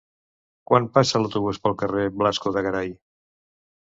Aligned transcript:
Quan 0.69 0.85
passa 0.95 1.19
l'autobús 1.23 1.59
pel 1.65 1.75
carrer 1.81 2.05
Blasco 2.21 2.55
de 2.57 2.65
Garay? 2.69 2.91